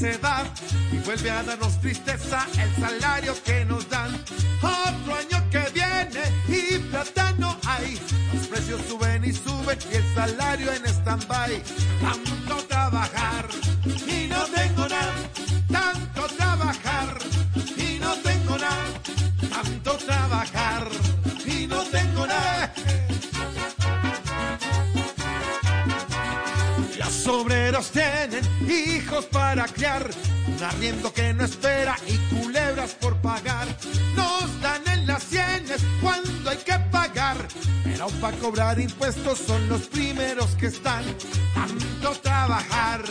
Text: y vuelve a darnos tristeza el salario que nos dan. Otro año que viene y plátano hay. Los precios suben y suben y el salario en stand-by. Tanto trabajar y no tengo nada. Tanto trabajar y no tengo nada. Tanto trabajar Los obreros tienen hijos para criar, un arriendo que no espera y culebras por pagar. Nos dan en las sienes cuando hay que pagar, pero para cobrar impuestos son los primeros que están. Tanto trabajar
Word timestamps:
y 0.00 0.98
vuelve 1.04 1.30
a 1.30 1.42
darnos 1.44 1.80
tristeza 1.80 2.44
el 2.58 2.82
salario 2.82 3.32
que 3.44 3.64
nos 3.64 3.88
dan. 3.88 4.10
Otro 4.60 5.14
año 5.14 5.50
que 5.50 5.64
viene 5.72 6.20
y 6.48 6.78
plátano 6.90 7.56
hay. 7.64 8.00
Los 8.32 8.46
precios 8.48 8.80
suben 8.88 9.24
y 9.24 9.32
suben 9.32 9.78
y 9.92 9.94
el 9.94 10.14
salario 10.14 10.72
en 10.72 10.86
stand-by. 10.86 11.62
Tanto 12.00 12.56
trabajar 12.66 13.48
y 13.86 14.26
no 14.26 14.44
tengo 14.46 14.88
nada. 14.88 15.14
Tanto 15.70 16.22
trabajar 16.36 17.18
y 17.76 17.98
no 18.00 18.14
tengo 18.16 18.58
nada. 18.58 18.86
Tanto 19.48 19.92
trabajar 19.98 20.88
Los 26.98 27.26
obreros 27.26 27.90
tienen 27.90 28.44
hijos 28.68 29.24
para 29.26 29.66
criar, 29.66 30.08
un 30.46 30.62
arriendo 30.62 31.12
que 31.12 31.32
no 31.34 31.44
espera 31.44 31.96
y 32.06 32.16
culebras 32.34 32.92
por 32.94 33.16
pagar. 33.16 33.66
Nos 34.14 34.60
dan 34.60 34.82
en 34.86 35.06
las 35.06 35.22
sienes 35.24 35.82
cuando 36.00 36.50
hay 36.50 36.58
que 36.58 36.78
pagar, 36.90 37.36
pero 37.82 38.06
para 38.20 38.36
cobrar 38.38 38.78
impuestos 38.78 39.38
son 39.38 39.68
los 39.68 39.82
primeros 39.88 40.50
que 40.56 40.66
están. 40.66 41.04
Tanto 41.54 42.12
trabajar 42.20 43.02